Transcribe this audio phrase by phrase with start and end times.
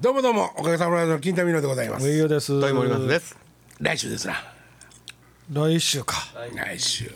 [0.00, 2.06] どうもどうもおかげさまで金田美濃でございます。
[2.06, 2.58] 上与です。
[2.58, 3.36] とい森松です。
[3.80, 4.34] 来週ですな。
[5.52, 6.16] 来週か。
[6.54, 7.10] 来週。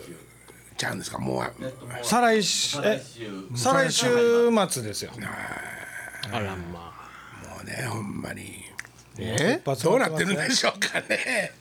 [0.77, 1.17] ちゃうんですか？
[1.17, 1.51] もう
[2.03, 2.77] 再来週。
[2.83, 3.01] え
[3.55, 4.05] 再来週
[4.69, 5.11] 末ですよ。
[6.31, 8.65] あらまもうねほんまに。
[9.17, 9.59] え？
[9.83, 11.51] どうなってるんでしょうかね。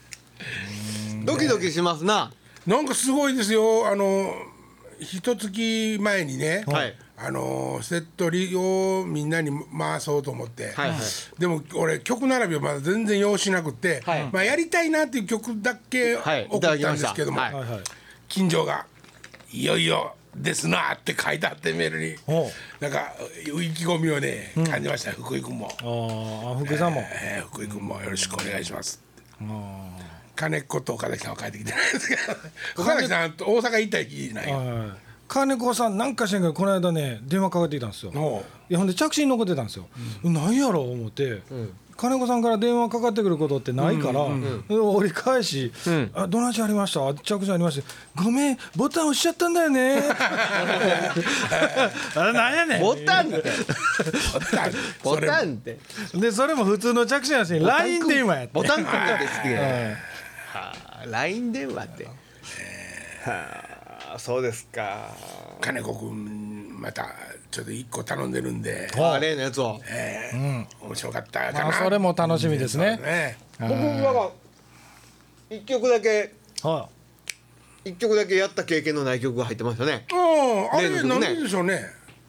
[1.24, 2.32] ドキドキしますな。
[2.66, 3.88] なんかすごいですよ。
[3.88, 4.30] あの
[5.00, 10.98] 一月前にね、はいあのセットリをみんなに回そうと思って、はいはい。
[11.38, 14.30] でも俺曲並びをまだ全然用しなくて、はい。
[14.32, 16.46] まあ、やりたいなっていう曲だけはい。
[16.50, 17.66] 送ったんですけども、はいはい。
[18.28, 18.86] 近所が
[19.52, 22.16] 「いよいよですな」って書いてあってメールに。
[22.26, 22.50] ほ
[22.80, 25.68] なんか意気込みをね感じました、福井君も、
[26.64, 27.00] 福井さんも。
[27.12, 29.00] えー福井君もよろしくお願いします。
[30.34, 34.56] 金子と岡崎さんは帰ってきてないですけど岡崎さんと大阪行った日なんよ。
[34.56, 38.12] はい金子さんなんかしらんけどこの間ね電話かかってきたんですよ。
[38.68, 39.88] いやほんで着信残ってたんですよ、
[40.22, 40.54] なん。
[40.56, 41.42] やろう思って、
[41.96, 44.20] 金子さんから電話かかってくることってないから、
[44.68, 45.72] 折り返し
[46.14, 47.14] 「あどなちありました？
[47.22, 48.22] 着信ありました。
[48.22, 50.02] ごめんボタン押しちゃったんだよね」
[52.16, 52.80] あれなんやねん。
[52.82, 53.42] ボタンって。
[55.02, 55.78] ボそれタンって。
[56.14, 58.50] でそれも普通の着信やし LINE 電話やって。
[58.54, 59.96] ボタンくんだけ好きではいは
[60.54, 62.04] あ LINE 電話って。
[62.04, 62.10] は
[63.26, 63.63] あ
[64.18, 65.14] そうですか。
[65.60, 67.14] 金子君また
[67.50, 69.80] ちょっと一個頼んでるんで、あ例のやつを。
[69.88, 72.96] えー面白かったかな、まあそれも楽しみですね。
[72.98, 73.38] ね。
[73.58, 74.30] 僕は
[75.50, 76.88] 一曲だけは
[77.84, 80.06] 一曲だけやった経験のない曲が入ってましたね。
[80.12, 81.34] うんあれなん例の曲ね。
[81.36, 81.80] ででしょうね。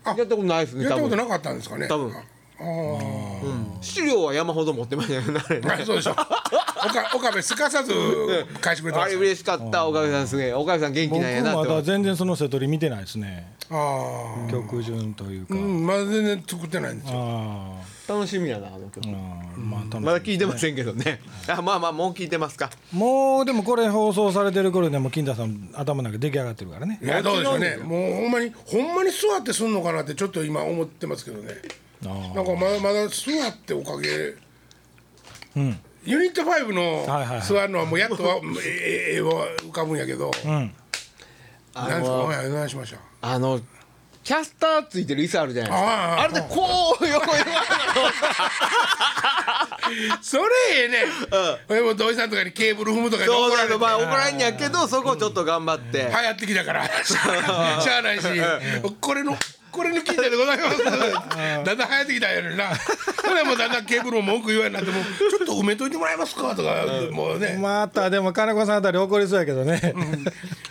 [0.03, 1.87] あやったことないですね多分やったことなかったんですかね。
[1.87, 2.13] 多分。
[2.57, 5.69] あ資料は山ほど持ってましたよねあれね。
[5.71, 6.15] あそうでしょ
[6.85, 7.93] 岡岡部すかさず
[8.61, 10.53] 返してくれてあれ嬉しかったおかげさんすげえ。
[10.53, 11.69] おかげさん元気僕なんやなって。
[11.69, 13.53] まだ全然その瀬取り見てないですね。
[13.69, 17.17] ああ曲順というか、うんまだ全然作ってないんですよ。
[17.19, 19.07] あ楽しみやなあの曲。
[19.07, 19.11] あ
[19.57, 21.19] まあまだ聞いてませんけどね。
[21.47, 22.69] あまあまあもう聞いてますか。
[22.93, 26.99] もうでもこれ放送されてる頃でも金田さん頭の中出来上がってるからね。
[27.01, 27.77] いやどうでしょうね。
[27.77, 31.53] もうほんまにほんまに座ってすんのかなってちょっと今思ってますけどね。
[32.05, 34.35] あなんかまだまだ座っておかげ。
[35.55, 37.05] うんユニット5の
[37.41, 40.73] 座るのはもうやっとはええ絵は浮かぶんやけどうん。
[41.73, 42.17] あ何ですか？
[42.23, 43.59] お願いしましたあの
[44.23, 45.87] キャスターついてる椅子あるじゃないですか。
[45.87, 47.31] あああれでこう横に
[50.21, 50.43] それ
[50.77, 50.97] ええね
[51.67, 53.73] でも土井さんとかにケーブル踏むとかにそう怒られて。
[53.73, 55.99] なのまあ怒られんやけどそこをちょっと頑張って。
[55.99, 56.85] 流行ってきたから。
[57.03, 58.25] しゃあないし。
[58.99, 59.37] これの
[59.75, 60.83] これの聞いてでございます。
[60.87, 62.69] だんだん流行ってきたんやのにな。
[62.69, 66.55] これもだんだんケーブルも文句言わなってもうちょっと埋めといてもらえますか？
[66.55, 67.57] とかもうね。
[67.59, 69.93] またでも金子さんあたり怒りそうやけどね。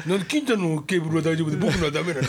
[0.07, 2.29] なんで金ちゃんのケーブルは大丈夫で僕のはダメなの？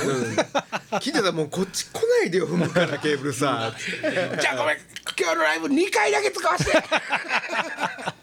[0.99, 3.73] 聞いてたらもうこっち来ないでよ踏むからケーブルさ
[4.41, 4.77] じゃあごめん。
[5.17, 6.71] 今日のライブ2回だけ使わせて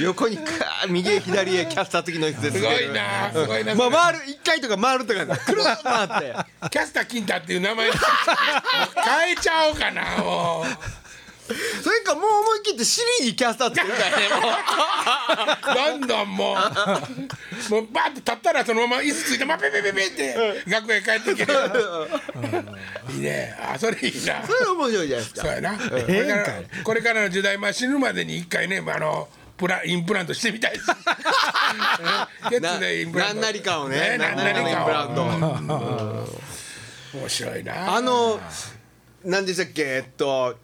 [0.00, 6.34] 横にカー右へ左へキャスター付きの椅子ですすごいなすごいなまあ回る一回とか回るとかくるっ回って。
[6.70, 7.86] キャスター金太っていう名前。
[7.88, 10.64] に変えちゃおうかなもう。
[11.80, 14.28] それかもう思い切ってシリにキャスターつけるからね
[15.94, 16.00] もう。
[16.00, 16.56] どんどんもう。
[17.70, 21.52] もうバーって立ったらそのまま椅子ついてまペペペペって楽屋帰ってきて。
[23.12, 23.56] いいね。
[23.60, 24.44] あそれいいな。
[24.44, 25.42] それ面白いじゃないですか。
[25.42, 25.78] そうやな。
[25.78, 26.46] これから
[26.82, 30.86] これからの時代まあ死ぬまでに一回ねあのプラインプラントしてみたいです。
[32.50, 33.34] ケツでインプラント。
[33.34, 34.16] なんなりかをね。
[34.18, 35.06] なんなりか
[37.14, 37.94] を面白いな。
[37.96, 38.40] あの
[39.24, 39.82] 何でしたっけ？
[39.82, 40.56] えっと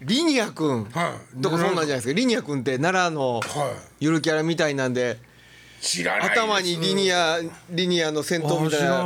[0.00, 0.84] リニア君。
[0.92, 1.42] はい。
[1.42, 2.12] とかそんなんじゃないですか？
[2.14, 5.18] リニア君って奈良のはゆるキャラみたいなんで
[6.22, 7.38] 頭にリニア
[7.70, 9.00] リニアの先頭みたいな。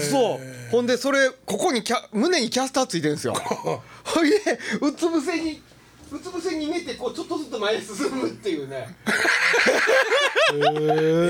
[0.00, 0.70] そう。
[0.70, 3.34] ほんでそれここにキャ胸にキャスターついてるんですよ。
[4.04, 4.36] ほいで
[4.80, 5.62] うつ伏せに
[6.16, 8.88] うつ伏せに寝てこうちょっとずつ前へ進むっていうね。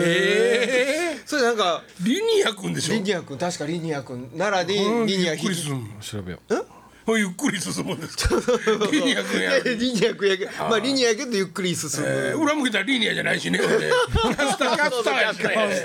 [0.04, 2.94] ええそれなんかリニア君でしょ？
[2.94, 6.38] リニア君確かリニア君奈良うんにリニアゆっくり進む調べよ
[7.08, 8.34] ゆっくり進むんですか？
[8.92, 10.52] リニア君やリニア君やけど。
[10.68, 13.58] まあリニアやけどゆっくり進む、えー裏向けたらリニアじゃないしね。
[13.60, 15.38] 俺キャスターキャスターやし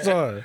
[0.08, 0.44] ね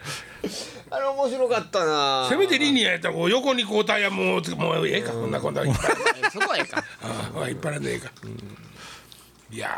[0.91, 2.27] あれ面白かったな。
[2.29, 5.13] せめてリニアやったらこう横にこうタイヤもうもうええか。
[5.13, 5.31] こん。
[5.31, 6.85] なこんな引っ張らんそこはええか。
[7.03, 8.11] ああ引っ張らんでええか。
[9.51, 9.71] いや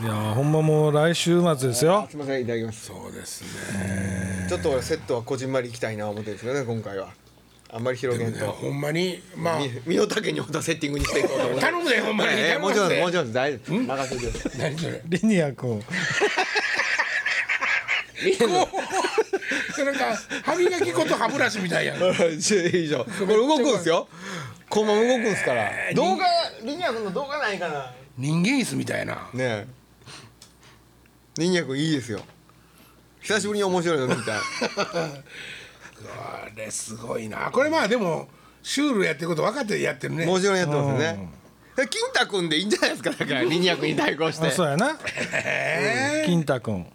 [0.00, 2.06] いやほんまもう来週末ですよ。
[2.08, 2.90] すみませんいただきます。
[2.90, 3.42] ーそうです
[3.76, 4.46] ね。
[4.48, 7.08] ちょっと俺セットはこじんまりいきたいな思ってるんですけどね今回は。
[7.70, 8.46] あんまり広げんと。
[8.46, 9.58] ほんまにまあ。
[9.58, 11.60] み身を丈に合ったセッティングにしていこうと思って。
[11.60, 12.30] 頼むでほんまに。
[12.32, 13.74] ええもちろんもちろん大丈夫。
[13.74, 14.70] 任せてください。
[14.70, 15.02] 何それ？
[15.06, 15.82] リニア君。
[18.18, 18.32] それ
[19.84, 21.98] なんか歯磨き粉と歯ブラシみたいやん。
[22.02, 23.04] いいじゃん。
[23.04, 24.08] これ動くんですよ。
[24.68, 25.70] このまま動くんですから。
[25.94, 26.26] 動画
[26.62, 27.92] リニア君の動画ないかな。
[28.16, 29.14] 人間椅子みたいな。
[29.32, 29.66] ねえ。
[31.38, 32.20] リニア君いいですよ。
[33.20, 34.40] 久しぶりに面白いの見た あ
[36.56, 37.50] れすごいな。
[37.50, 38.28] これまあでも
[38.62, 40.26] シュールやってること分かってやってるね。
[40.26, 41.28] 面白いやってますよね。
[41.76, 43.10] 金太君でいいんじゃないですか？
[43.10, 44.48] だからリニア君に対抗して。
[44.48, 44.98] あそうやな。
[45.32, 46.26] えー。
[46.26, 46.86] 金太君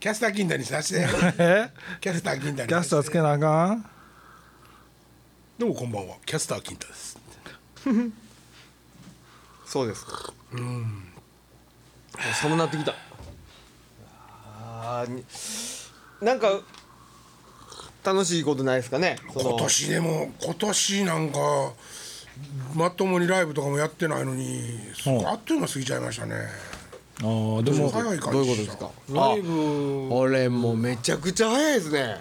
[0.00, 1.00] キャスター金太にさせて。
[1.38, 1.68] え
[2.00, 3.84] キャスター金太にキャスターつけなあかん？
[5.58, 6.16] どうもこんばんは。
[6.24, 7.18] キャスター金太です。
[9.66, 10.06] そうです
[10.52, 11.04] うん。
[12.40, 12.94] 寒なってきた。
[14.60, 15.24] あーに
[16.24, 16.60] なんか
[18.04, 19.16] 楽しいことないですかね？
[19.34, 21.38] 今年でも今年なんか
[22.74, 24.78] まともにライブとかもやってないのに
[25.26, 26.36] あっという間過ぎちゃいましたね
[27.20, 28.90] あーでも早い感どういうことですか？
[29.12, 30.14] ライブ。
[30.14, 32.16] 俺もうめちゃくちゃ早いですね。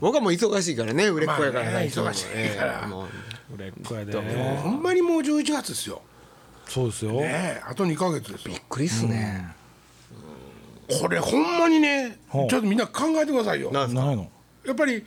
[0.00, 2.24] 僕はもう忙しいからね売れっ子やからまあね忙しい
[2.56, 2.80] から。
[2.80, 3.08] ええもう。
[3.54, 4.12] 売れっ子やで。
[4.62, 6.02] ほんまにもう11月ですよ。
[6.68, 7.12] そうですよ。
[7.12, 8.52] ねえあと2ヶ月ですよ。
[8.52, 9.46] びっくりっすね。
[11.00, 13.70] これほんまにねちょっとみんな考えてくださいよ。
[13.72, 14.30] ないの？
[14.66, 15.02] やっぱり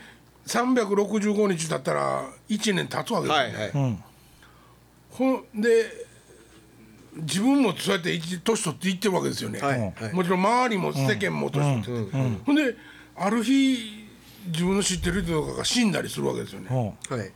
[0.48, 3.48] 365日だったら1年経つわけですよ。
[3.48, 3.72] ね、はいはい。
[3.74, 4.04] うん。
[5.12, 6.07] ほんで
[7.22, 9.80] 自分もそうやって一年取っていってるわけですよね、はい。
[9.80, 10.14] はい。
[10.14, 12.76] もちろん周りも世間も年取ってて、ほんで
[13.16, 14.08] ある日
[14.48, 17.18] 自分の知ってる人とかが死んだりするわけですよね、うん。
[17.18, 17.32] はい。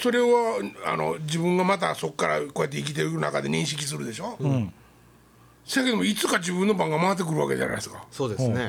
[0.00, 4.72] それをあの自分がまたそこからこうやって生きてる中で認識するでしょ、うん、
[5.64, 8.04] せやけどもいつか自分の番が回ってくるわけじゃないですか。
[8.10, 8.68] そうですね。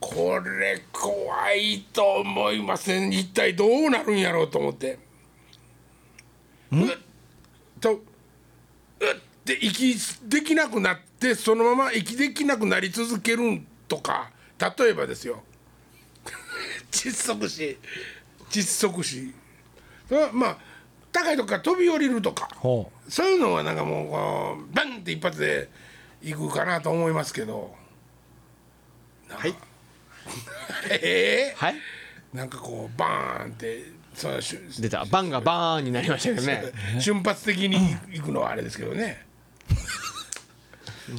[0.00, 3.10] これ怖いと思いません？
[3.10, 4.98] 一体どうなるんやろうと思って。
[6.70, 6.88] うっ
[7.80, 8.00] とう
[8.98, 15.42] って息できなくなってそのまま息できなくなり続けるんとか例えばですよ。
[16.90, 17.78] 窒息死。
[18.50, 19.34] 窒息死。
[20.08, 20.58] それはまあ
[21.12, 22.48] 高いとこから飛び降りるとか。
[22.56, 25.68] ほそういうのはなんかもうバンって一発で
[26.22, 27.74] 行くかなと思いますけど。
[29.28, 29.54] はい。
[30.90, 31.76] ええはい。
[32.32, 33.84] なんかこうバーンって
[34.14, 35.04] そのしゅ出た。
[35.04, 36.72] バンがバーンになりましたけどね。
[37.00, 39.26] 瞬発的に行くのはあれですけどね。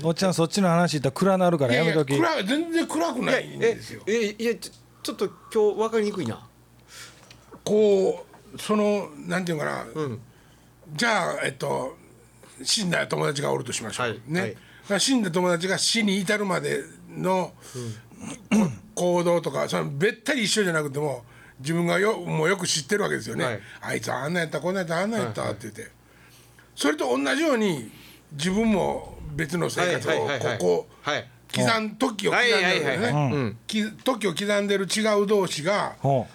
[0.04, 2.12] うおっちゃんそっちの話言ったら暗なるからやめとき。
[2.12, 4.02] いやいや暗い全然暗くないんえですよ。
[4.08, 4.72] えいやちょ
[5.04, 6.48] ちょっと今日分かりにくいな。
[7.64, 8.26] こ
[8.56, 10.20] うそのなんていうかな、ん。
[10.94, 11.98] じゃあえっと
[12.64, 14.56] 死んだ友達がおるとしましょう、はいね、
[14.88, 15.00] はい。
[15.00, 17.54] 死んだ友達が死に至るまでの、
[18.96, 21.26] こ行動とかそのべったり一緒じゃなくても
[21.60, 23.60] 自分がよもうよく知ってるわけですよね、はい。
[23.82, 25.88] あいつはあんなんやったこんなんやったあんなんやったって言って、
[26.76, 27.90] それと同じように
[28.34, 30.58] 自分も別の生活をはいはいはいはい。
[30.58, 31.30] ここはい。
[31.56, 33.44] 刻ん時を刻んでるわけですはいはいはい。
[33.44, 33.56] ね
[34.04, 36.28] 時を刻んでる違う同士がほ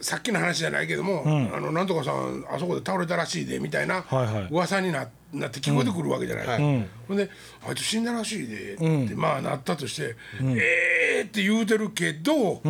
[0.00, 4.48] さっきの話じゃないけども、あのなんとかさんあそこで倒れたらしいでみたいなはいはい。
[4.50, 6.86] 噂にななって聞こえてくるわけじゃない、はいうん。
[7.08, 7.30] ほんで
[7.66, 12.62] 「あいつ死んだらしいで」って、まあなったとして「ええー!」って言うてるけど、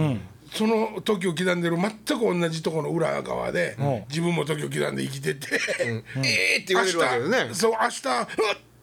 [0.55, 4.05] その時を刻んでる全く同じところの裏側で、ん。
[4.09, 5.49] 自分も時を刻んで生きてて
[6.25, 7.49] 「ええ!」って言われるわけよね。
[7.55, 8.29] そう明日うわっ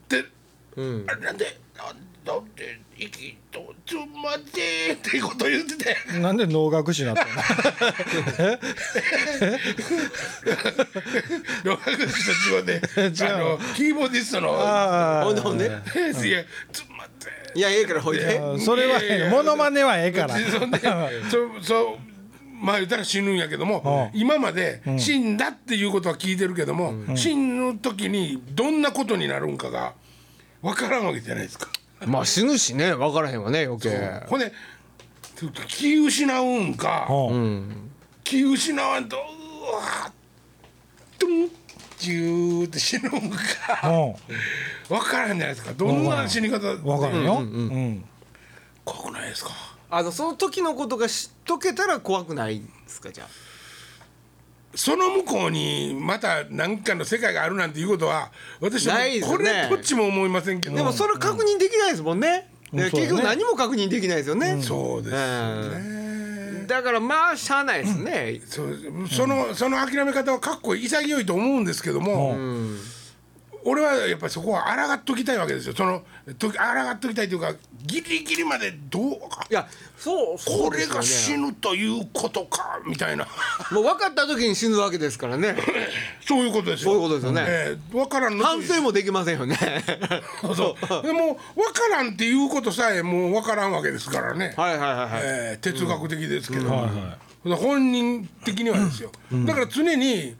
[0.07, 0.25] て、
[0.75, 1.06] うん。
[1.07, 1.95] あなんでなん
[2.25, 5.95] だって息とつまってっていうこと言ってて。
[6.16, 7.31] うなんで能楽師になったの？
[11.63, 13.38] ロハグスと違うで違うあ。
[13.38, 15.58] のキーボーディストのあほんでほん。
[15.58, 16.44] でいや
[17.56, 18.39] いやええからほいで。
[18.39, 20.36] あそれはええモノマネはええから。
[20.38, 21.98] そんでそうそう
[22.62, 29.94] まあ言ったら死ぬんやけども、今まで死んだっていうことは聞いてるけども、死ぬ時にどんなことになるんかが
[30.62, 31.70] 分からんわけじゃないですか。
[32.06, 33.98] まあ死ぬしね分からへんわね余計。
[34.27, 34.51] ほんで
[35.68, 37.08] 気失うんか、
[38.25, 40.12] 気失わんとうわ
[41.18, 41.50] トゥン
[42.00, 43.75] ジューって死ぬんか。
[43.84, 44.18] ほ
[44.88, 45.74] 分からんじゃないですか。
[45.74, 46.58] どんな死に方？
[46.72, 47.39] う分かるよ。
[47.39, 48.03] うん
[48.86, 49.51] 怖くないですか？
[49.91, 53.27] あのその時のことが知っとけたら怖くないですかじゃあ？
[54.75, 59.51] その向こうにまた何かの世界があるなんていうことは私はこね。
[59.51, 60.75] れっぽっちも思いませんけど。
[60.75, 65.20] でもそれ確認できないですもんね、でうんそうだね結局何も確認できないですよね、そうですよ
[65.80, 66.66] ね。
[66.68, 68.42] だからまあしゃあないですね、
[69.10, 72.38] そのその諦め方はかっこいい潔いと思うんですけども、
[73.66, 75.75] 俺はやっぱりそこは抗っときたいわけですよ。
[75.75, 76.04] その
[76.38, 83.28] と抗っときたいというかギリギリまでどうかいやそうそこれが死ぬということかみたいな。
[83.72, 85.56] もう分かった時に死ぬわけですからね。
[86.25, 86.92] そういうことですよ。
[86.92, 87.46] そういうことですよね。
[87.48, 89.58] ええ分からん反省もできませんよね。
[90.56, 91.04] そう。
[91.06, 99.12] でも分からんっていうことさえもう分からんわけですからね、はいはいはいはい、えー哲学的ですけど、はいは本人的にはですよ、
[99.46, 100.36] だから常に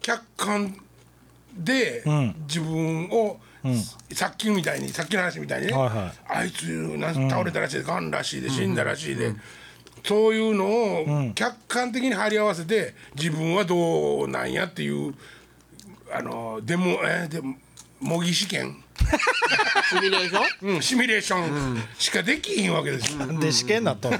[0.00, 0.76] 客観
[1.56, 2.34] で、ん。
[2.46, 3.40] 自分を、
[4.12, 6.12] さっきみたいにさっきの話みたいにね、はいはい。
[6.28, 6.64] あいつ
[6.98, 8.10] なん倒れたらしいでがん。
[8.10, 9.32] らしいで死んだらしいで、
[10.04, 15.14] そういうのを客観的に張り合わせて自分はどうなんやっていう
[16.12, 17.54] あのでもえーでも
[18.00, 18.83] 模擬試験、
[19.88, 20.74] シミュレーション？
[20.76, 21.82] うん、シミュレーション。
[21.98, 23.18] しかできひんわけですよ。
[23.18, 24.10] なんで試験なんの？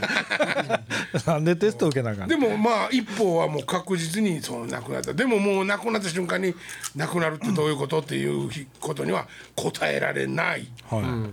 [1.26, 5.14] なんでテスト受けなあかんでもまあ一方はもう確実にそう亡くなった。
[5.14, 6.54] でももう亡くなった瞬間に
[6.96, 8.50] 亡くなるってどういうことっていう
[8.80, 10.66] ことには答えられない。
[10.88, 11.28] は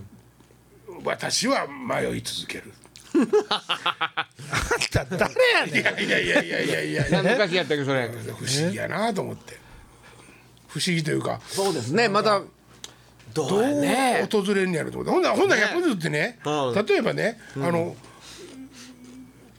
[1.04, 2.72] 私は迷い続ける。
[3.14, 5.76] い、あんた誰やねん。
[5.76, 7.08] いやいやいやいやいやいや。
[7.08, 8.08] いや何の書きやったっけそれ？
[8.08, 9.58] 不思議やなと思って。
[10.68, 11.42] 不思議というか。
[11.48, 12.08] そうですね。
[12.08, 12.42] また
[13.34, 15.12] どう訪れんねやろと思って。
[15.12, 16.86] ほんならほんなら100ずつってねうん。
[16.86, 17.96] 例えばねあの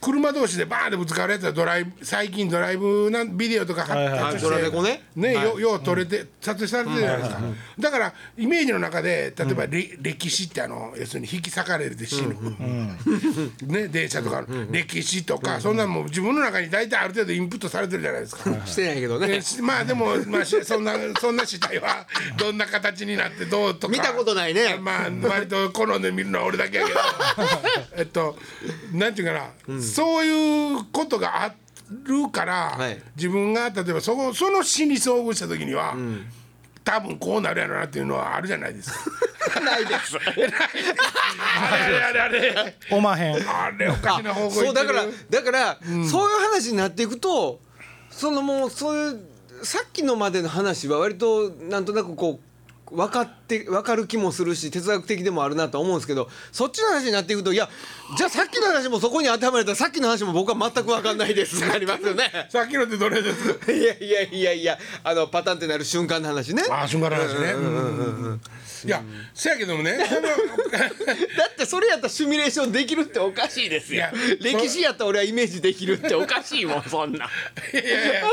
[0.02, 4.20] 車同士でバーンってぶつかるやつはドライブ最近ドライブなビデオとか発はいはい。
[4.32, 5.02] 達してドラレコね。
[5.14, 7.40] ね、よよう撮れて撮影されてるじゃないですか、
[7.78, 12.34] だからイメージの中で例えば、れ歴史ってあの要するに引き裂かれるで死ぬ、
[13.66, 18.66] ね、電車とか、歴史とか、そんなんもう自分の中に大体ある程度インプットされてるじゃないですか。
[18.66, 19.28] してないけどね。
[19.28, 22.06] でしまあでも、まあ、しそんなそんな死体は
[22.38, 23.92] どんな形になってどうとか。
[23.92, 24.78] 見たことないね。
[24.80, 26.98] まあ割と好んで見るのは俺だけやけど。
[27.96, 28.36] えっと
[28.92, 29.50] なんていうかな、
[29.92, 31.54] そういうことがあ
[32.04, 33.02] るから、はい。
[33.16, 35.94] 自分が例えばそこその死に遭遇した時には、
[36.84, 39.60] 多分こうなるやろなっていうのはあるじゃないですか。
[39.60, 40.16] ないです。
[40.18, 42.76] あれあれあれあれ。
[42.90, 43.48] おまへん。
[43.48, 47.60] あれおかしな方向そうだからだから、そういう話になっていくと
[48.10, 49.20] そのもうそういう
[49.62, 52.51] さっきのまでの話は割となんとなくこう
[52.92, 57.68] 分かって分かる気もするし哲学的でもあるなと思うんですけどそっちの話になっていくといや
[58.16, 62.30] じゃあさっきの話もそこに当てはまれたらさっきの話も僕は全く分かんないですってなりますよね。
[62.50, 63.72] さっきのってどれです？
[63.72, 66.62] いやいやいやいやあのパターンってなる瞬間の話ね。
[66.70, 67.54] ああ瞬間の話ね。
[68.84, 69.00] いや
[69.32, 74.06] せやけどもね だってそれやったらシミュレーションできるっておかしいですよ。
[74.40, 77.26] 歴史やったら俺はイメージできるっておかしいもんそんな。
[77.72, 78.30] いやいや違い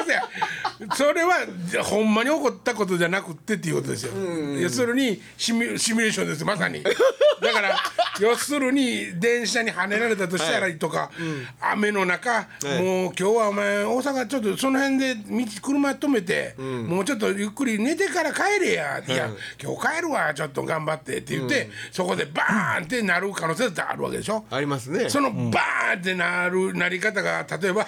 [0.00, 1.08] ますよ。
[1.08, 1.46] それは
[1.82, 4.12] ほんまに起こったことじゃなくってっていうことですよ。
[4.60, 6.82] 要するにシミュシミュレーションですよまさに。
[6.82, 7.76] だから
[8.20, 11.10] 要するに電車にはねられたとしたらとか、
[11.60, 12.48] 雨の中、
[12.80, 15.22] もう今日はお前大阪ちょっとその辺で道
[15.62, 19.30] 車止めて、もうちょっとゆっくり寝てから帰れや、いや
[19.62, 24.44] 今日帰るわちょっと頑張ってって言って、そこでバーンってなる可能性だってあるわけでしょ？
[24.50, 25.08] ありますね。
[25.08, 27.86] そのバーンってなるなり方が例えば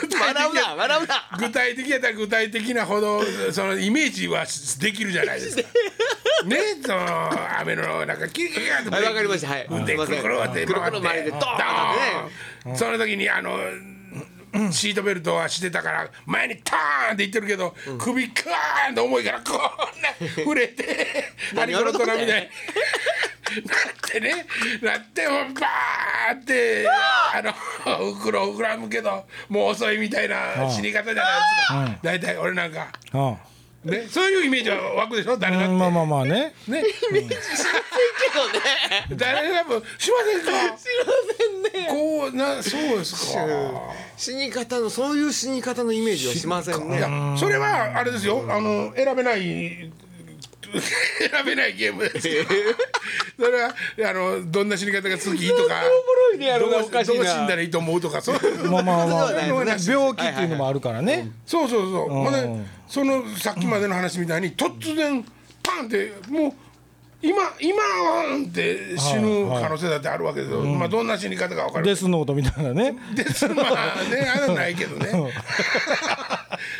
[0.00, 1.14] 具体 笑う的な笑うな。
[1.38, 3.22] 具体的やったら具体的なほど
[3.52, 4.46] そのイメージは
[4.80, 5.62] できるじゃないですか。
[6.46, 6.58] ね。
[6.84, 9.48] その雨の中キリキリはいわかりました。
[9.48, 9.86] はい。
[9.86, 11.62] でくるくるってくるくる回りでドーンって
[12.64, 13.58] ドーンその時にあの
[14.70, 21.24] シートベルトはしてたから前にターンっていってるけど、首カーンって重いからこんな触れて
[21.54, 22.48] ハリコロトラみたいに
[23.66, 24.46] なってね
[24.82, 27.52] なってもうバーってあの
[28.14, 32.88] 袋膨らむけどもう遅いみたいな死に方じゃないですか、大体俺なんか。
[33.86, 35.36] うんね、そういうイメージは湧くでしょ？
[35.36, 36.54] 誰だって、まあまあまあね。
[36.66, 36.82] ね。
[36.82, 36.88] け
[38.34, 41.12] どね誰でもしませんかすいま
[41.72, 43.40] せんねこうなそうですか
[44.16, 49.90] 死に方のそういう死に方のイメージはしませんいねやそれはあれですよあの選べない
[51.18, 52.08] 選べないゲーム。
[52.08, 52.44] ですよ
[53.38, 53.74] それは
[54.10, 55.68] あのどんな死に方が好きとかおも
[56.30, 57.16] ろいねやろなどうおかしいな。
[57.16, 58.20] どう死んだらいいと思うとか。
[58.22, 58.40] そう
[58.70, 59.06] まあまあ。
[59.06, 61.30] まあ病気っていうのもあるからね。
[61.46, 62.08] そうそうそう。
[62.08, 65.24] ほんでそのさっきまでの話みたいに突然
[65.62, 66.52] パンってもう
[67.22, 67.82] 今今
[68.46, 72.94] って死ぬ可能性だってあるわけですよ、まあどんな死に方か分かるデスノートみたいなね。
[73.14, 75.32] ですまあねあれはないけどね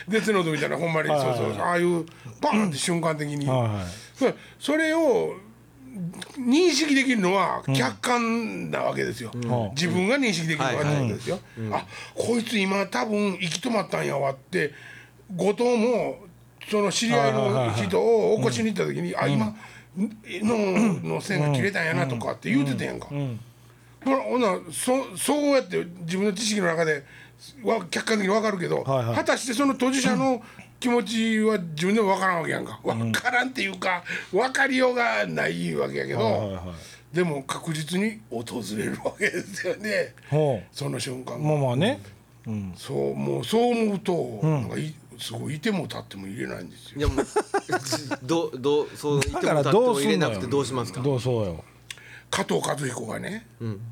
[0.09, 1.09] デスノートみたいなほんまに。
[1.09, 2.05] そうそうああいう
[2.41, 3.69] バーンって瞬間的に、はいはい。
[4.15, 5.35] そそれを
[6.39, 9.31] 認識できるのは客観なわけですよ、
[9.75, 11.41] 自分が認識できるわけですよ、
[11.73, 14.75] あこいつ今多分行き止まったんやわって
[15.35, 16.19] 後藤も
[16.71, 19.57] その知り合いの人を起こしに行った時に、あ今
[19.97, 23.07] 脳の線が切れたんやなとかって言うてたやんか、
[24.05, 27.05] ほらほなそそうやって自分の知識の中で
[27.65, 29.17] わ客観的に分かるけど、はいはい。
[29.17, 30.43] 果たしてその当事者の
[30.79, 32.79] 気持ちは自分でも分からんわけやんか。
[32.85, 36.61] 分からんっていうか分かりようがないわけやけど、はいはいは
[37.13, 37.17] い。
[37.17, 38.45] でも確実に訪
[38.77, 40.15] れるわけですよね。
[40.31, 42.01] ほその瞬間うまあまあね。
[42.77, 46.99] そうもうそう思うと、なんかいすごいいても立っても入れないんですよ。
[46.99, 47.27] いやもう
[48.23, 51.01] どうどうそう言っだからても立ってどうすんのよも入れなくてどうしますか？
[51.01, 51.65] どうそうよ
[52.31, 53.47] 加藤和彦がね、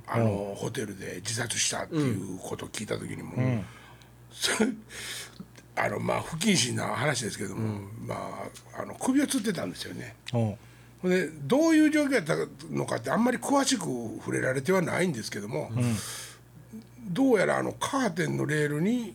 [0.07, 3.65] あのホテルで自殺したっていうことを聞いた時にも、
[4.33, 4.51] そ
[5.77, 8.15] あのまあ不謹慎な話ですけども、ま
[8.77, 10.15] ああの首をつってたんですよね。
[11.03, 12.35] でどういう状況やった
[12.71, 13.83] のかってあんまり詳しく
[14.21, 15.71] 触れられてはないんですけども、
[17.11, 19.15] どうやらあのカーテンのレールに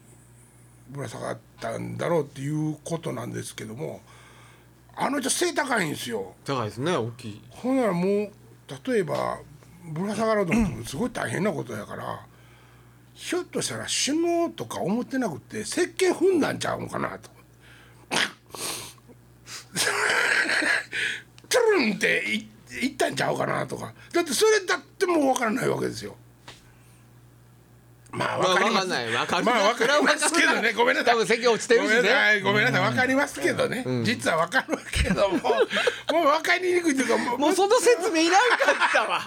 [0.89, 4.01] ぶら下がったんだろうっていうことなんですけども
[4.95, 6.35] あの人背高いんですよ。
[6.45, 7.41] 高いですね大きい。
[7.49, 8.31] ほんならもう
[8.85, 9.39] 例えば
[9.91, 12.25] ぶら下がろうと思ってもすごい大変なことやから、
[13.13, 17.29] ひょっとしたら死のうとか思ってなくて石鹸踏んだんちゃうのかなと。
[21.49, 22.49] トゥルンってい
[22.81, 26.15] いったんちゃうかなとかだってそれだってもう分からないわけですよ。
[28.11, 28.87] まあ分かります。
[28.87, 29.63] まあわかんない。
[29.67, 31.13] わかりますけどねごめんなさい。
[31.13, 31.95] 多分席落ちてるしね。
[31.97, 32.41] ごめんなさい。
[32.41, 32.89] ごめんなさい。
[32.89, 38.75] 分かりますけどね、実は分かるけどももう分かりにくいというかもうその説明いらんかっ
[39.05, 39.21] たわ。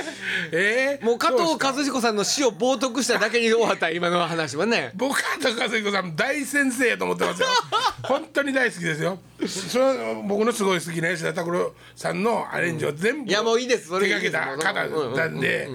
[0.52, 0.98] え？
[1.00, 4.92] ーもう加藤和彦さんの死を冒涜しただけに終わった今の話はね。
[4.94, 7.48] 僕加藤和彦さん大先生やと思ってますよ。
[8.02, 9.18] 本当に大好きですよ。
[9.46, 13.88] それは僕のすごい好きな吉田拓郎さんのアレンジを全部いやもういいです。
[14.00, 15.68] 手掛けた方なんで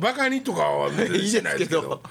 [0.00, 2.02] バカにとかはしてないですけど。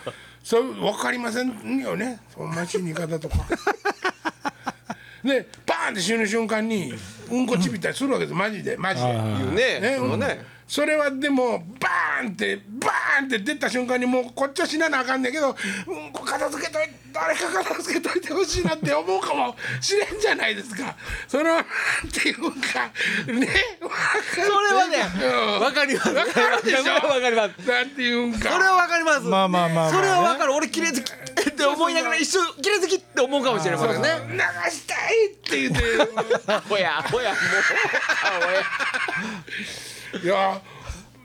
[0.43, 2.21] そう分かりませんよね。
[2.33, 3.35] そんな死に方とか。
[5.23, 6.93] でバーンって死ぬ瞬間に
[7.31, 8.75] うんこちびったりするわけですマジで。
[8.77, 9.09] マジで。
[9.09, 10.57] いうねねうんそのね。
[10.67, 15.55] それはでもバーンってバーンって出た瞬間にもうこっちは死ななあかんねんけど
[15.87, 16.81] うんこ片付けとい
[17.13, 20.93] 誰か片付けといてほしいなって思うかもしれんじゃないですか。
[21.27, 21.63] そのなん
[22.11, 22.91] ていうか。
[23.27, 23.47] ね。
[24.35, 25.59] それはねうん。
[25.61, 26.09] わかります。
[26.09, 26.93] わかるでしょ？
[26.93, 27.67] わかります。
[27.69, 28.51] なんていうんか。
[28.51, 29.21] それはわかります。
[29.21, 29.97] まあまあまあまあね。
[29.97, 30.53] それはわかる。
[30.53, 34.09] 俺綺麗好きって思いながら一瞬綺麗好きって思うかもしれませんね。
[34.31, 34.37] 流
[34.71, 35.31] したい！
[35.33, 35.79] って言って。
[36.51, 37.31] アホやアホや。
[37.31, 37.39] もう
[38.43, 38.61] アホや。
[40.23, 40.61] いや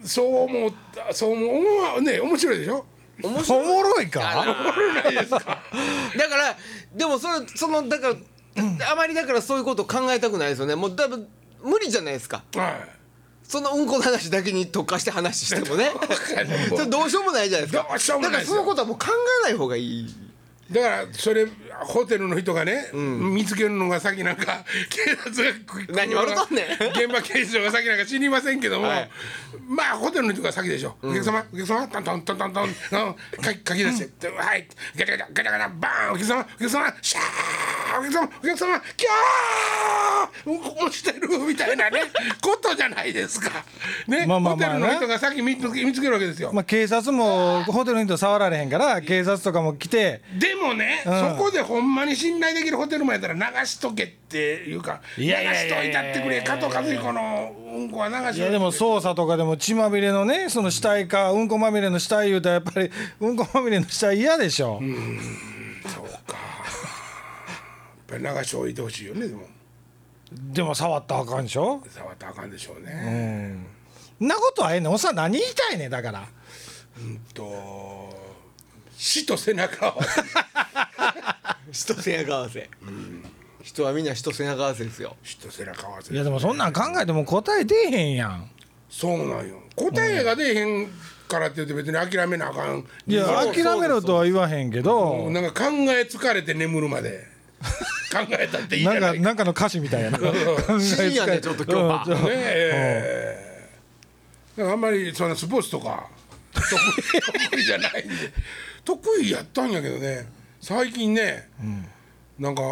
[0.04, 1.62] そう思ったそう思
[1.98, 2.84] うね面白いでしょ？
[3.22, 4.44] 面おもろいかだか
[6.36, 6.56] ら
[6.94, 8.14] でもそれそのだから
[8.90, 10.74] あまりだからそういうこと考えたくないですよね。
[10.74, 11.28] もう多分
[11.62, 12.42] 無理じゃないですか。
[12.56, 12.88] はい。
[13.44, 15.90] そのうんこの話だけに特化して話してもね。
[16.90, 17.86] どうしようもないじゃないですか。
[17.88, 18.56] どうしようもないですよ。
[18.56, 19.06] だからそのことはもう考
[19.40, 20.06] えない方がいい
[20.72, 21.46] だからそれ
[21.84, 26.66] ホテルの人がね、見つけるのが先なんか 警察が何笑うとんねん。
[26.90, 29.10] 現場警視庁が先なんか知りませんけども、はい。
[29.68, 42.02] まあホテルの人が先でしょ、お客様お客様トントントントントンうんか書き出して、はいガチャガチャガチャガチャバーンお客様お客様シャーお客様お客様キャー落ちてるみたいなね
[42.40, 43.64] ことじゃないですか。
[44.06, 44.80] ね、まあまあまあね。
[44.80, 51.36] ホテルの人が先見つけ見つけるわけですよ、まあ警察もホテルの人触られへんから警察とかも来てでもね、うん。
[51.36, 58.40] そこでほんまに信頼できるホテルもやったら流しとけっていうか流いやいやいやしといたってくれ加藤和彦のうんこは流しといて。
[58.40, 64.80] いやでも捜査とかでも血まみれのねその死体かうんこまみれの死体言うたらやっぱりうんこまみれの死体嫌でしょ、
[65.86, 66.36] そうか。
[68.12, 69.42] やっぱり流しておいてほしいよねでも。
[70.32, 71.82] でも触ったらあかんでしょ。
[71.90, 73.58] 触ったらあかんでしょうね、
[74.20, 74.92] んなことはええねん。
[74.92, 76.26] おっさん何言いたいねんだから。
[76.98, 78.11] うん、と
[79.02, 80.00] 死と背中を
[81.72, 82.70] 人背中合わせ。
[83.64, 85.16] 人はみんな人背中合わせですよ。
[85.24, 88.48] 死と背中合わせいやでもそんなん考えても答え出えへんやん。
[88.88, 89.60] そうなんよ。
[89.74, 90.88] 答えが出えへん
[91.26, 92.86] からって言って別に諦めなあかん。
[93.08, 95.28] いやそう諦めろとは言わへんけど。
[95.30, 97.26] なんか考え疲れて眠るまで。
[98.12, 100.18] 考えたっていいじゃなんないかかなんかの歌詞みたいやな。
[100.22, 103.68] 考え深夜ねちょっと今日はうんちょねえ。
[104.58, 106.06] だからあんまりそんなスポーツとか
[106.54, 108.14] 得意得意じゃないんで
[108.84, 110.26] 得意やったんやけどね
[110.60, 111.48] 最近ね、
[112.38, 112.62] なんか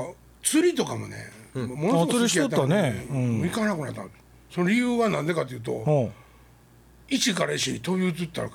[0.42, 1.16] 釣りとかもね、
[1.54, 3.06] ものすごく好きやったね。
[3.10, 3.40] うん。
[3.42, 4.04] 行かなくなった。
[4.50, 5.90] その理由は何でかというと、う。
[5.90, 6.12] ん
[7.08, 8.50] 一から石に飛び移ったら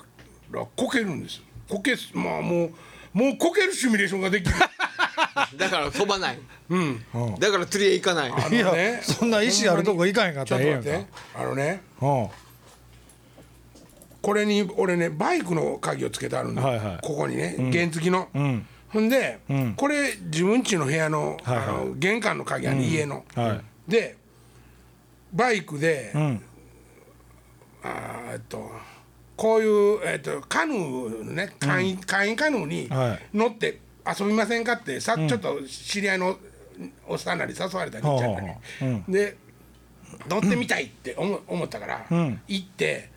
[0.74, 2.70] こけるんですこけすまあもう
[3.12, 4.54] もうこけるシミュレーションができる。
[5.58, 6.38] だから飛ばない。
[6.68, 7.04] うん。
[7.38, 8.30] だから釣りへ行かない。
[8.30, 9.00] あのいやね。
[9.02, 10.90] そんな石あるとこ行かへんかったらええやんか。
[10.90, 11.38] っと待って。
[11.38, 11.82] あのね。
[12.00, 12.06] う。
[12.06, 12.28] ん
[14.26, 16.98] これに俺ねバイクの鍵をつけてあるんだ、はいはい。
[17.00, 18.66] ここにね原付の、ん。
[18.88, 19.74] ほんで、ん。
[19.76, 21.68] これ自分家の部屋の,、はいはい。
[21.68, 23.60] あの玄関の鍵ある、家の、はい。
[23.88, 24.16] で
[25.32, 26.42] バイクで、うん。
[27.84, 28.68] あーえっと
[29.36, 33.20] こういう、えっと、カヌーのね簡易,、簡易カヌーにはい。
[33.32, 36.36] 乗って遊びませんかってさ、ちょっと知り合いの
[37.06, 38.48] おっさんなり誘われたりほうちゃんなり、
[39.08, 39.36] で
[40.28, 42.40] 乗ってみたいって思思ったから、ん。
[42.48, 43.10] 行って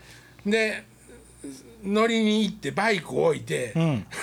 [0.45, 0.88] で
[1.84, 4.06] 乗りに行ってバイクを置いて、うん。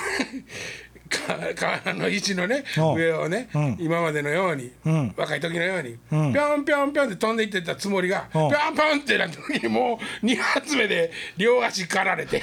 [1.08, 2.94] かかあの石のねうん。
[2.94, 3.76] 上をね、うん。
[3.78, 5.14] 今までのように、うん。
[5.16, 6.32] 若い時のように、うん。
[6.32, 8.44] ぴょんぴょんぴょんって飛んでいってたつもりが、ぴうん。
[8.46, 12.42] ょんぴょんってなった時にもう2発目で両足かられて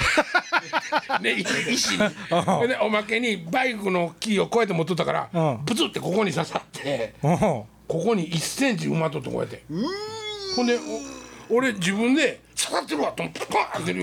[1.21, 1.99] ね石石に。
[2.67, 5.65] でおまけにバイクのキーをこうやって持っとったから、うん。
[5.65, 7.38] ブツってここに刺さってうん。
[7.38, 9.62] ここに1センチ埋まっとってこうやって。
[10.55, 10.75] ほんで
[11.49, 13.93] お俺自分で刺さってるわと思ってパーンって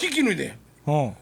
[0.00, 0.54] 引き抜いて。
[0.86, 1.16] うん。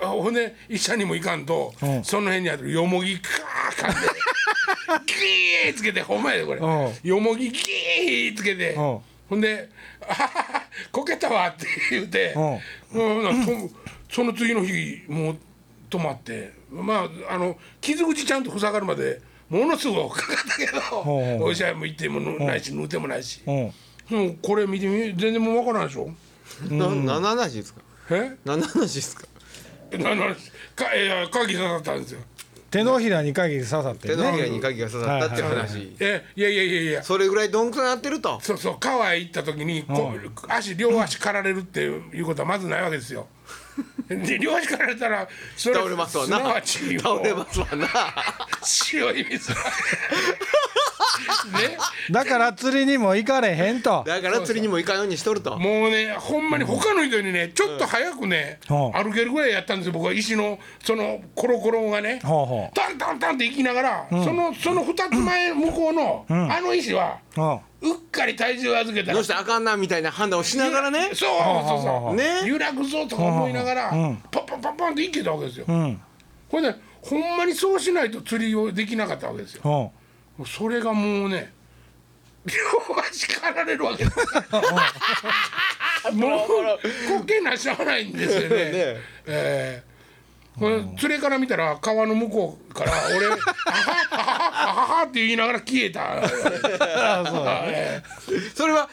[0.00, 2.04] あほんで医者にも行かんと、うん。
[2.04, 4.08] その辺にあるよもぎカーかんで
[5.06, 6.94] ギーつけてほんまやでこれ、うん。
[7.02, 8.98] よもぎギーつけて、うん。
[9.28, 9.68] ほんで
[10.08, 12.32] 「あははこけたわ」って言うて、
[12.92, 13.18] うん。
[13.20, 13.44] うん
[14.08, 15.36] そその次の日もう
[15.90, 21.06] 止まってまああの傷口ちゃんと塞がるまでものすごくかかったけど、う
[21.40, 21.42] ん。
[21.42, 23.72] お医者も行ってもないし縫ってもないし、うん。
[24.10, 26.08] うん、これ見てみ全然もう分からんでしょ？
[26.70, 27.80] な何の話ですか？
[28.10, 28.36] え？
[28.44, 29.26] 何の話ですか？
[29.98, 30.34] なな
[30.76, 32.20] かいや鍵刺さったんですよ。
[32.70, 35.96] 手のひらに鍵刺さって手のひらねに鍵が刺さったっていう話。
[36.00, 37.02] えいやいやいやいや。
[37.02, 38.38] それぐらいどんくなってると。
[38.42, 43.26] そうそう川へ行った時にこう足両足かられるっていうことはまずないわけですよ。
[44.08, 46.36] で両足かられたらそれ倒れますわな。
[46.38, 47.88] すなわち倒れますわな。
[48.62, 49.50] 白い水。
[49.50, 49.56] ね
[52.10, 54.04] だから釣りにも行かれへんと。
[54.06, 55.58] だから釣りにも行かんようにしとると。
[55.58, 58.74] もうねほんまに他の人にねちょっと早くね、う。
[58.74, 59.92] ん歩けるぐらいやったんですよ。
[59.92, 67.44] 僕は石のそのコロコロがね、ほうほタンタンタンって行きながら、そのその2つ前向こうの、あの石はうう。
[67.44, 69.14] んうっかり体重預けたら。
[69.14, 71.10] どうしてあかんなみたいな判断をしながらね。
[71.12, 72.16] そうそうそう。
[72.16, 72.42] ね。
[72.44, 74.16] 揺らぐぞとか思いながら、うん。
[74.32, 76.00] パッパッパッパンっていけたわけですよ、うん。
[76.50, 79.62] これでほんまにそうしないと釣りをできなかったわけですよ。
[79.64, 79.68] う。
[79.68, 79.97] ん
[80.38, 81.52] もうそれがもうね
[82.46, 82.54] 両
[83.10, 84.04] 足かられるわけ。
[86.12, 86.48] もう
[87.18, 88.48] こけなしゃあないんですよね。
[88.48, 88.96] ね
[89.26, 89.82] え。
[89.84, 89.88] ー
[90.58, 90.76] これ
[91.08, 93.36] 連れから見たら川の向こうから俺「あは
[94.10, 96.20] あはあはは」って言いながら消えた。
[97.66, 98.02] え
[98.56, 98.88] それは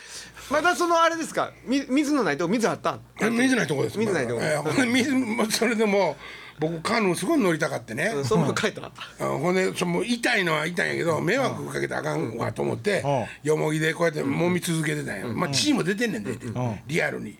[0.51, 1.51] まだそのあれですか？
[1.65, 2.99] み水のないとこ水あった？
[3.19, 3.97] ー水ないとこです。
[3.97, 4.41] 水ないとこ。
[4.43, 6.17] えーそれでも
[6.59, 8.85] 僕カヌーすごい乗りたかってね、そのまま帰った。
[8.85, 13.25] あほんでその痛いのは痛いんやけど迷惑かけたらあかんわと思ってうん。
[13.47, 15.27] よもぎでこうやって揉み続けてたんや。
[15.27, 16.37] まあ血も出てんねんで
[16.87, 17.37] リアルに。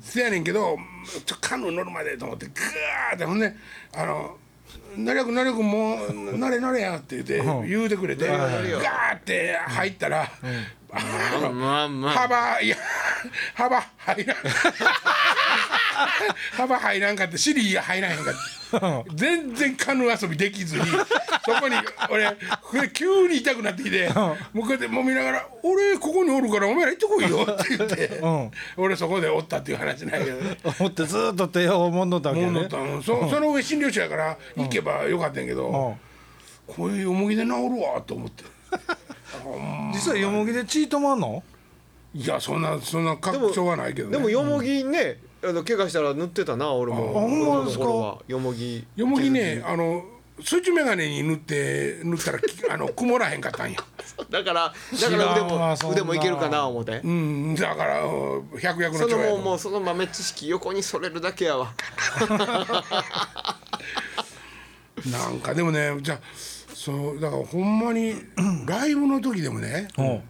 [0.00, 0.76] せやねんけど
[1.26, 3.54] ちょカヌー乗るまでと思ってグーってほんで
[3.96, 4.36] あの
[4.96, 10.30] 「成く成くもう乗れ乗れや」って言って言うてくれてガーって入ったら
[10.92, 12.12] あのまあまあ。
[12.12, 12.76] 幅いや
[13.54, 14.36] 幅入らん
[16.52, 18.62] 幅入らんかって尻入らへんかって。
[19.14, 20.82] 全然カヌー遊びできずに
[21.44, 21.74] そこに
[22.08, 22.34] 俺
[22.88, 28.18] 急に痛くなってきてもうこうやって揉みながら「俺ここにおるからお前ら行ってこいよ」って言って。
[28.26, 28.50] ん。
[28.78, 30.36] 俺そこでおったっていう話ないけど。
[30.38, 30.56] ね。
[30.80, 32.46] 思ってずーっと手をもんどったわけね。
[32.46, 32.78] もう乗った。
[32.78, 36.74] のそその上診療所やから行けばよかったんやけどうん。
[36.74, 38.44] こういうよもぎで治るわと思って。
[39.92, 41.42] 実はよもぎで血止まんの？
[42.14, 44.16] いやそんなそんな確証はないけどね。
[44.16, 47.10] でもよもぎねあの怪我したら塗ってたな俺も。
[47.10, 47.84] あほんまですか？
[47.84, 50.04] 子供の頃はよもぎよもぎねあの
[50.40, 53.78] 水中眼鏡に塗って塗ったらきあの曇らへんかったんや。
[54.30, 55.94] だからだか知らら腕もんわそんな。
[55.96, 57.00] 腕もいけるかな思って。
[57.04, 58.08] うんだからう
[58.54, 59.36] ん百薬のその長やと。
[59.36, 61.72] もうもうその豆知識横にそれるだけやわ。
[65.10, 66.20] なんかでもねじゃあ
[66.74, 68.14] そうだからほんまに
[68.66, 70.22] ライブの時でもねうん。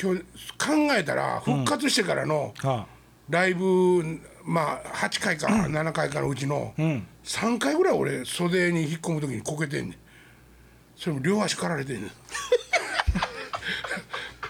[0.00, 0.22] 今日
[0.58, 2.86] 考えたら復活してからのは
[3.30, 4.02] ライブ
[4.44, 7.06] まあ8回か7回かのうちのん。
[7.24, 9.96] 3回ぐらい俺袖に引っ込む時にこけてんねん。
[10.96, 12.10] それも両足かられてんねん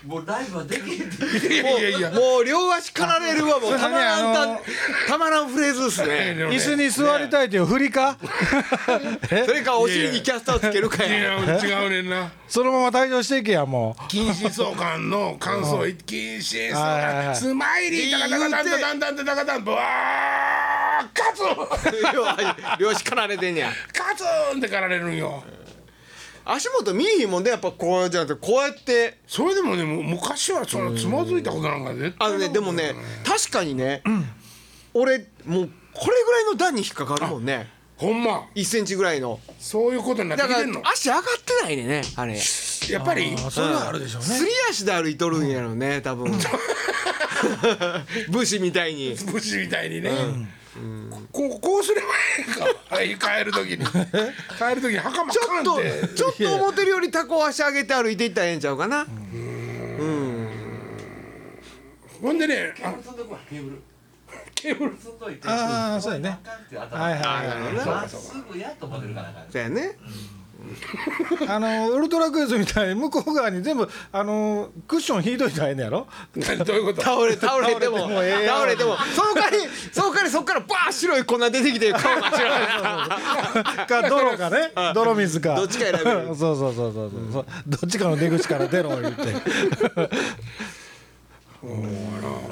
[0.06, 1.46] もうライブはできへんって。
[1.46, 3.78] いやいやいやもう両足かられるわもう。
[3.78, 4.60] たまらんた
[5.08, 6.36] たまらんフレーズですね。
[6.50, 8.16] 椅子に座りたいという振りか
[9.28, 11.58] それかお尻にキャスターつけるかいやや。
[11.82, 12.30] 違うねんな。
[12.48, 14.08] そのまま退場していけやもう。
[14.08, 17.24] 近親相関の感想近親相はいはいはい。
[17.26, 25.42] 関スマイリータカタカタンタタンタンタタカタンブワーカツン両足両足かられてんねやカツンってかられるんよ
[26.44, 29.18] 足元見えひんもんでやっぱこうじゃなくてこうやって。
[29.26, 34.02] それでもねもう昔はそのつまずいたことなんか絶対あのねでもね確かにね、
[34.92, 37.68] 俺もうこれぐらいの段に引っかかるもんね。
[37.96, 38.48] ほんま。
[38.54, 39.38] 1センチぐらいの。
[39.58, 40.82] そういうことになってきてんの？
[40.84, 42.02] 足上がってないねね。
[42.16, 42.36] あれ
[42.90, 44.26] やっぱりあそれはあるでしょうね。
[44.26, 46.30] すり足で歩いとるんやろね多分。
[48.30, 49.14] 武士みたいに。
[49.14, 50.46] 武士みたいにね、こう
[51.32, 52.06] こうすれば
[53.02, 53.26] いいか。
[53.28, 53.84] はい帰る時に。
[54.58, 55.80] 帰る時に袴ちょっと
[56.14, 59.06] ちょっと思ってるよりタコ足上げて歩いていったらええんちゃうかな。
[62.22, 63.82] ほんでねあケーブル飛んでこいケーブル。
[64.54, 66.38] ケーブル外行ってあーそうやね。
[66.90, 69.98] はいはいはいそうやね
[71.48, 76.06] あのウルトラクイズみたいに向こう側に全部あのクッション引いといたらええねやろ？
[76.36, 77.02] 何 どういうこと？
[77.02, 79.58] 倒れ倒れても倒れても倒れてもその代わり
[79.92, 85.54] その代わりそっからバー白い粉出てきて顔 が白いか泥かね 泥水か。
[85.56, 86.26] どっちか選べる。
[86.36, 87.32] そうそうそうそうそう。
[87.32, 87.46] そう。
[87.66, 89.34] どっちかの出口から出ろ言って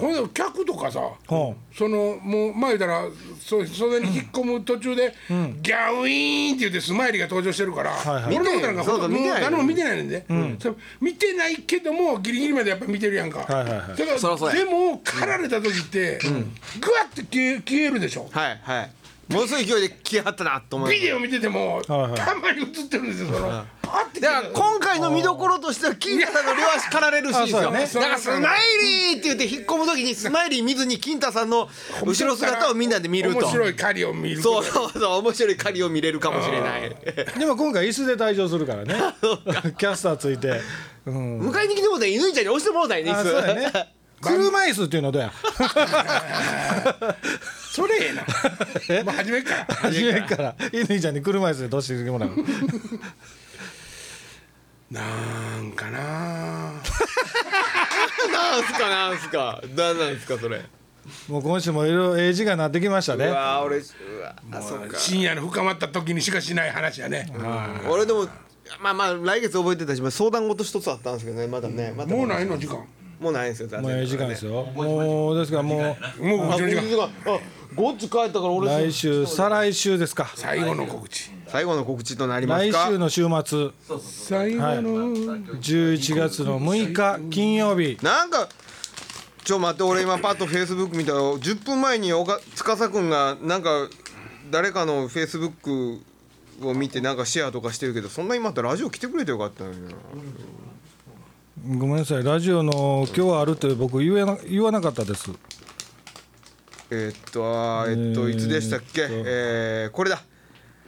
[0.01, 3.05] ほんで客とかさほそのもう前言ったら
[3.41, 8.37] そう袖に引っ込む途中で、ギャウィーンって言ってスマイリーが登場してるから、はいはい。
[8.37, 8.77] 俺のことなん。
[8.77, 10.27] かそうそうもう見てない誰も見てないねんで、
[11.01, 13.97] 見てないけどもギリギリまでやっぱ見てるやんか、はいはいはい。
[13.97, 16.29] だからでも狩られた時って、グ
[16.93, 18.29] ワッて消え消えるでしょ。
[18.31, 18.91] はいはい
[19.33, 21.01] ものすごい勢いで消えはったなと思います。
[21.01, 22.15] ビデオ見てても、はいはい。
[22.15, 23.67] たまに映ってるんですよその、あ
[24.09, 27.87] ってだから今回の見どころとしては金太さんの両足かられるシーンですよあそうやね。
[27.87, 28.61] だからスマイ
[29.13, 31.69] リーって言って引っ込む時にスマイリー見ずに金太さんの
[32.05, 33.39] 後ろ姿をみんなで見ると。
[33.41, 36.91] 面白い狩りを見るそうそうそう面白い狩りを見れるかもしれない
[37.39, 38.95] でも今回椅子で退場するからね。
[39.79, 40.61] キャスターついて、
[41.07, 43.73] うん、迎えに来てもらったら犬ちゃんに押してもらったらいいねあそうやね。
[44.23, 45.33] 車椅子っていうのどうや？
[47.73, 48.23] それええな。
[49.03, 49.65] もう初めから。
[49.77, 50.55] 初めから。
[50.59, 52.31] 乾ちゃんに車椅子でどうしてもらう
[54.93, 55.99] なんかな。
[58.31, 59.63] なんすかなんすか。
[59.75, 60.63] なんなんすかそれ。
[61.29, 63.83] もう今週もいろいろええ時間になってきましたうねわー俺う
[64.21, 64.99] わあそっか。
[64.99, 67.33] 深夜の深まった時にしかしない話やね、
[67.89, 68.29] 俺でも
[68.81, 72.15] まあまあ来月覚えてたしまあ相談事一つあったんですけどねまだねまだ。
[72.15, 72.87] もうないの時間
[73.23, 74.53] もうないんですよもうええ時間ですよ。
[74.53, 77.05] よもうですからももうあうちの時間。
[77.05, 77.09] あ
[77.75, 80.31] ゴッチ帰ったからう俺来週再来週ですか。
[80.35, 81.31] 最後の告知。
[81.47, 82.87] 最後の告知となりますか？
[82.87, 83.71] 来週の週末。
[84.01, 84.93] 最後の、
[85.61, 87.97] 11月の6日金曜日。
[88.03, 88.49] なんか
[89.45, 93.89] ちょ待って俺今パッとフェイスブック見たら10分前におか司君がなんか
[94.51, 96.01] 誰かのフェイスブッ
[96.61, 99.95] クを見てなんかシェアとかしてるけどそんな今だったらラジオ来てくれてよかったのにな
[101.65, 102.25] ごめんなさい。
[102.25, 105.31] ラジオの今日はあるって僕言えな言わなかったです。
[106.91, 109.07] えーっとあーえっといつでしたっけ？
[109.09, 110.23] えーこれだ。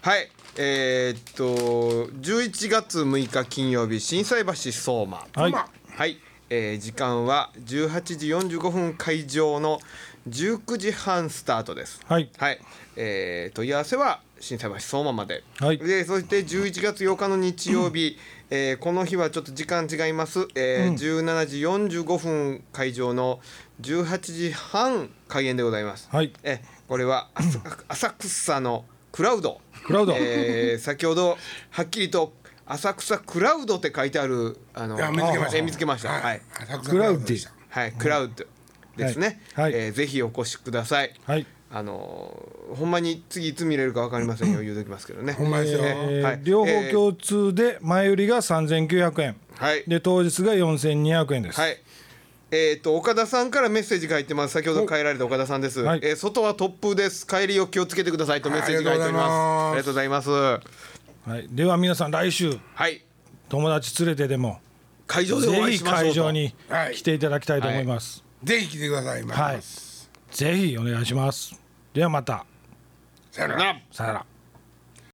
[0.03, 0.29] はい。
[0.57, 5.25] えーっと11月6日金曜日心斎橋相馬。
[5.35, 5.53] はい。
[5.53, 6.19] はい、
[6.51, 9.79] えー時間は18時45分会場の
[10.29, 12.01] 19時半スタートです。
[12.07, 12.31] はい。
[12.37, 12.59] はい、
[12.97, 15.79] えー問い合わせは心斎橋相馬まで、はい。
[15.79, 18.19] でそして11月8日の日曜日、
[18.51, 23.41] えーこの日はちょっと時間違います、えー17時45分会場の
[23.81, 26.33] 18時半開演でございます、はい。
[26.43, 29.61] えこれは浅浅草のクラウド。
[29.87, 30.15] クラウド。
[30.15, 31.39] えー先ほど
[31.71, 32.35] はっきりと
[32.67, 35.57] 浅草クラウドって書いてあるあの見つけました。
[35.57, 36.11] えー見つけました。
[36.11, 36.43] はい、
[36.85, 37.53] クラウディでした。
[37.71, 38.45] はい、クラウド
[38.97, 39.73] ですね、はい。
[39.73, 39.83] はい。
[39.87, 41.15] えーぜひお越しください。
[41.25, 41.47] はい
[41.77, 45.33] あのーほんまに次いつ見れるか分かりませんよ 言うときますけどね。
[45.33, 46.41] ほんまですよ、えーはい。
[46.43, 49.37] 両方共通で前売りが3900円。
[49.57, 49.85] はい。
[49.87, 51.79] で当日が4200円です、はい。
[52.51, 54.55] えー、と岡田さんからメッセージ書いてます。
[54.55, 56.01] 先ほど帰られた岡田さんです、はい。
[56.03, 57.27] えー外は突風です。
[57.27, 59.31] 帰りを気をつけてくださいとメッセージ書いております。
[59.31, 60.31] あありりがとうございます。
[60.31, 60.61] は
[61.27, 62.51] はい、では皆さん来週。
[62.51, 62.59] い。
[63.49, 64.61] 友達連れてでも。
[65.07, 66.05] 会場でぜひお会いしましょうと。
[66.07, 66.95] 会場にはい。
[66.95, 69.23] 来ていただきたいと思います、ぜひ来てください。
[69.23, 71.64] 待ってますぜひお願いします
[71.95, 72.45] ではまた。
[73.31, 73.81] さよなら。
[73.93, 74.34] さよなら